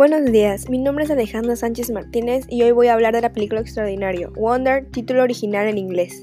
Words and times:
Buenos 0.00 0.32
días, 0.32 0.70
mi 0.70 0.78
nombre 0.78 1.04
es 1.04 1.10
Alejandra 1.10 1.56
Sánchez 1.56 1.90
Martínez 1.90 2.46
y 2.48 2.62
hoy 2.62 2.70
voy 2.70 2.86
a 2.86 2.94
hablar 2.94 3.12
de 3.12 3.20
la 3.20 3.34
película 3.34 3.60
Extraordinario, 3.60 4.32
Wonder, 4.34 4.90
título 4.90 5.22
original 5.22 5.68
en 5.68 5.76
inglés. 5.76 6.22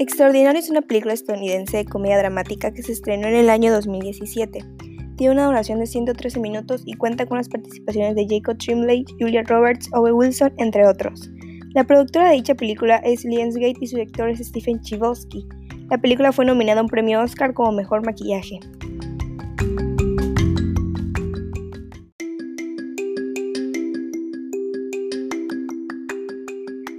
Extraordinario 0.00 0.58
es 0.58 0.70
una 0.70 0.82
película 0.82 1.14
estadounidense 1.14 1.76
de 1.76 1.84
comedia 1.84 2.18
dramática 2.18 2.72
que 2.72 2.82
se 2.82 2.90
estrenó 2.90 3.28
en 3.28 3.36
el 3.36 3.48
año 3.48 3.72
2017. 3.72 4.64
Tiene 5.16 5.32
una 5.32 5.46
duración 5.46 5.78
de 5.78 5.86
113 5.86 6.40
minutos 6.40 6.82
y 6.84 6.94
cuenta 6.94 7.26
con 7.26 7.38
las 7.38 7.48
participaciones 7.48 8.16
de 8.16 8.26
Jacob 8.28 8.58
Tremblay, 8.58 9.04
Julia 9.20 9.44
Roberts, 9.44 9.88
Owen 9.92 10.14
Wilson, 10.14 10.52
entre 10.56 10.84
otros. 10.84 11.30
La 11.78 11.84
productora 11.84 12.30
de 12.30 12.34
dicha 12.34 12.56
película 12.56 12.96
es 12.96 13.24
Lionsgate 13.24 13.76
y 13.80 13.86
su 13.86 13.94
director 13.94 14.28
es 14.28 14.40
Stephen 14.40 14.80
Chbosky. 14.80 15.46
La 15.88 15.98
película 15.98 16.32
fue 16.32 16.44
nominada 16.44 16.80
a 16.80 16.82
un 16.82 16.88
premio 16.88 17.22
Oscar 17.22 17.54
como 17.54 17.70
mejor 17.70 18.04
maquillaje. 18.04 18.58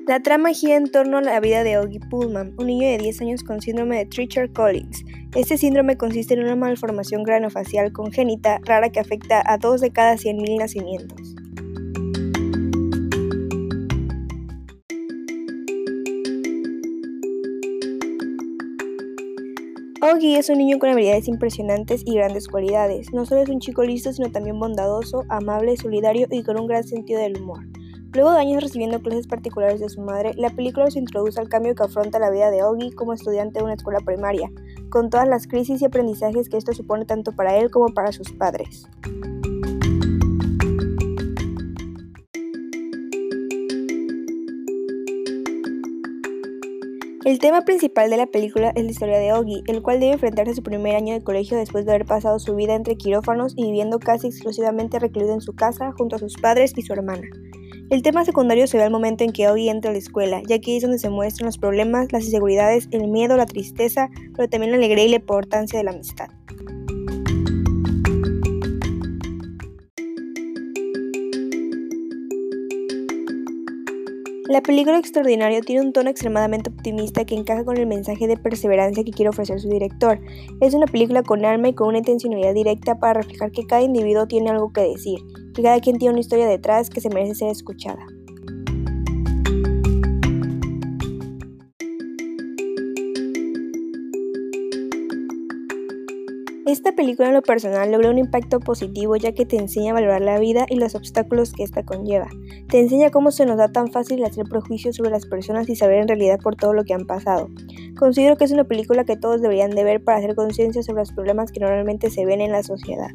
La 0.08 0.22
trama 0.24 0.54
gira 0.54 0.78
en 0.78 0.90
torno 0.90 1.18
a 1.18 1.22
la 1.24 1.42
vida 1.42 1.66
de 1.66 1.78
Oggy 1.78 2.00
Pullman, 2.10 2.54
un 2.58 2.68
niño 2.68 2.88
de 2.88 3.00
10 3.00 3.20
años 3.20 3.44
con 3.44 3.60
síndrome 3.60 3.98
de 3.98 4.06
Treacher 4.06 4.50
Collins. 4.54 5.04
Este 5.36 5.58
síndrome 5.58 5.98
consiste 5.98 6.36
en 6.36 6.44
una 6.46 6.56
malformación 6.56 7.24
granofacial 7.24 7.92
congénita 7.92 8.62
rara 8.64 8.90
que 8.90 9.02
afecta 9.02 9.44
a 9.46 9.58
2 9.58 9.82
de 9.82 9.92
cada 9.92 10.14
100.000 10.14 10.58
nacimientos. 10.58 11.36
Oggy 20.02 20.36
es 20.36 20.50
un 20.50 20.60
niño 20.60 20.80
con 20.80 20.90
habilidades 20.90 21.28
impresionantes 21.28 22.04
y 22.06 22.16
grandes 22.16 22.48
cualidades. 22.48 23.12
No 23.12 23.26
solo 23.26 23.42
es 23.42 23.50
un 23.50 23.60
chico 23.60 23.84
listo, 23.84 24.14
sino 24.14 24.32
también 24.32 24.58
bondadoso, 24.58 25.26
amable, 25.28 25.76
solidario 25.76 26.26
y 26.32 26.42
con 26.42 26.58
un 26.58 26.68
gran 26.68 26.86
sentido 26.86 27.20
del 27.20 27.42
humor. 27.42 27.66
Luego 28.14 28.32
de 28.32 28.40
años 28.40 28.64
recibiendo 28.64 29.02
clases 29.02 29.28
particulares 29.28 29.82
de 29.82 29.90
su 29.90 30.02
madre, 30.02 30.32
la 30.38 30.52
película 30.52 30.90
se 30.90 31.00
introduce 31.00 31.42
al 31.42 31.50
cambio 31.50 31.76
que 31.76 31.84
afronta 31.84 32.18
la 32.18 32.32
vida 32.32 32.50
de 32.50 32.64
Oggy 32.64 32.92
como 32.92 33.12
estudiante 33.12 33.60
de 33.60 33.66
una 33.66 33.74
escuela 33.74 34.00
primaria, 34.00 34.50
con 34.90 35.10
todas 35.10 35.28
las 35.28 35.48
crisis 35.48 35.82
y 35.82 35.86
aprendizajes 35.86 36.48
que 36.48 36.56
esto 36.56 36.72
supone 36.72 37.04
tanto 37.04 37.34
para 37.34 37.58
él 37.58 37.70
como 37.70 37.94
para 37.94 38.14
sus 38.14 38.32
padres. 38.32 38.88
El 47.26 47.38
tema 47.38 47.64
principal 47.64 48.10
de 48.10 48.16
la 48.16 48.28
película 48.28 48.72
es 48.76 48.84
la 48.86 48.92
historia 48.92 49.18
de 49.18 49.34
Oggy, 49.34 49.62
el 49.68 49.82
cual 49.82 50.00
debe 50.00 50.14
enfrentarse 50.14 50.54
a 50.54 50.56
su 50.56 50.64
primer 50.64 50.96
año 50.96 51.14
de 51.14 51.22
colegio 51.22 51.58
después 51.58 51.86
de 51.86 51.92
haber 51.92 52.06
pasado 52.06 52.40
su 52.40 52.56
vida 52.56 52.76
entre 52.76 52.96
quirófanos 52.96 53.54
y 53.58 53.66
viviendo 53.66 54.00
casi 54.00 54.28
exclusivamente 54.28 55.00
recluido 55.00 55.34
en 55.34 55.42
su 55.42 55.54
casa 55.54 55.92
junto 55.98 56.16
a 56.16 56.20
sus 56.20 56.38
padres 56.38 56.74
y 56.78 56.82
su 56.82 56.94
hermana. 56.94 57.28
El 57.90 58.04
tema 58.04 58.24
secundario 58.24 58.68
se 58.68 58.78
ve 58.78 58.84
al 58.84 58.92
momento 58.92 59.26
en 59.26 59.34
que 59.34 59.50
Oggy 59.50 59.68
entra 59.68 59.92
a 59.92 59.94
la 59.94 60.00
escuela, 60.00 60.42
ya 60.48 60.60
que 60.60 60.78
es 60.78 60.84
donde 60.84 60.98
se 60.98 61.10
muestran 61.10 61.48
los 61.48 61.58
problemas, 61.58 62.14
las 62.14 62.24
inseguridades, 62.24 62.88
el 62.92 63.10
miedo, 63.10 63.36
la 63.36 63.46
tristeza, 63.46 64.10
pero 64.36 64.48
también 64.48 64.72
la 64.72 64.78
alegría 64.78 65.04
y 65.04 65.10
la 65.10 65.18
importancia 65.18 65.78
de 65.78 65.84
la 65.84 65.92
amistad. 65.92 66.30
La 74.50 74.62
película 74.62 74.98
Extraordinario 74.98 75.62
tiene 75.62 75.84
un 75.84 75.94
tono 75.94 76.10
extremadamente 76.10 76.72
optimista 76.72 77.24
que 77.24 77.36
encaja 77.36 77.64
con 77.64 77.78
el 77.78 77.86
mensaje 77.86 78.26
de 78.26 78.36
perseverancia 78.36 79.04
que 79.04 79.12
quiere 79.12 79.30
ofrecer 79.30 79.60
su 79.60 79.70
director. 79.70 80.20
Es 80.60 80.74
una 80.74 80.88
película 80.88 81.22
con 81.22 81.46
alma 81.46 81.68
y 81.68 81.76
con 81.76 81.90
una 81.90 82.00
intencionalidad 82.00 82.56
directa 82.56 82.98
para 82.98 83.22
reflejar 83.22 83.52
que 83.52 83.68
cada 83.68 83.84
individuo 83.84 84.26
tiene 84.26 84.50
algo 84.50 84.74
que 84.74 84.82
decir, 84.82 85.20
que 85.54 85.62
cada 85.62 85.80
quien 85.80 86.00
tiene 86.00 86.14
una 86.14 86.22
historia 86.22 86.48
detrás 86.48 86.90
que 86.90 87.00
se 87.00 87.10
merece 87.10 87.36
ser 87.36 87.50
escuchada. 87.50 88.04
Esta 96.70 96.92
película 96.92 97.30
en 97.30 97.34
lo 97.34 97.42
personal 97.42 97.92
logra 97.92 98.12
un 98.12 98.20
impacto 98.20 98.60
positivo 98.60 99.16
ya 99.16 99.32
que 99.32 99.44
te 99.44 99.58
enseña 99.58 99.90
a 99.90 99.96
valorar 99.96 100.22
la 100.22 100.38
vida 100.38 100.68
y 100.70 100.76
los 100.76 100.94
obstáculos 100.94 101.52
que 101.52 101.64
ésta 101.64 101.84
conlleva. 101.84 102.30
Te 102.70 102.80
enseña 102.80 103.10
cómo 103.10 103.32
se 103.32 103.48
nos 103.48 103.58
da 103.58 103.72
tan 103.72 103.92
fácil 103.92 104.24
hacer 104.24 104.46
prejuicios 104.46 104.98
sobre 104.98 105.10
las 105.10 105.26
personas 105.26 105.68
y 105.68 105.76
saber 105.76 105.98
en 105.98 106.08
realidad 106.08 106.38
por 106.44 106.56
todo 106.56 106.74
lo 106.74 106.84
que 106.84 106.94
han 106.94 107.08
pasado. 107.08 107.50
Considero 107.98 108.38
que 108.38 108.44
es 108.44 108.52
una 108.52 108.66
película 108.66 109.04
que 109.04 109.18
todos 109.18 109.42
deberían 109.42 109.72
de 109.72 109.84
ver 109.84 110.04
para 110.04 110.20
hacer 110.20 110.36
conciencia 110.36 110.84
sobre 110.84 111.02
los 111.02 111.12
problemas 111.12 111.52
que 111.52 111.60
normalmente 111.60 112.12
se 112.12 112.24
ven 112.24 112.40
en 112.40 112.52
la 112.52 112.62
sociedad. 112.62 113.10